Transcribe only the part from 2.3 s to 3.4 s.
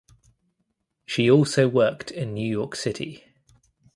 New York City.